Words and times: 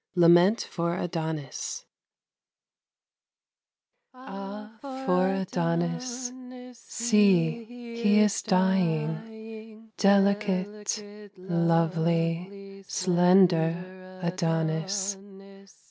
LAMENT 0.15 0.61
FOR 0.61 0.97
ADONIS 0.97 1.85
Ah, 4.15 4.71
for 5.05 5.27
Adonis! 5.31 6.31
See, 6.73 7.65
he 7.65 8.19
is 8.21 8.41
dying, 8.41 9.91
Delicate, 9.97 11.03
lovely, 11.37 12.83
Slender 12.87 14.19
Adonis. 14.23 15.17